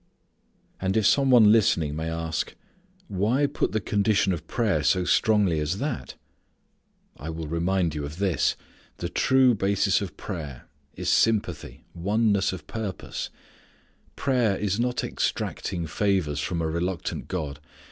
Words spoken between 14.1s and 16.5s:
Prayer is not extracting favours